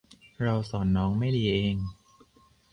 [0.41, 1.75] เราสอนน้องไม่ดีเอง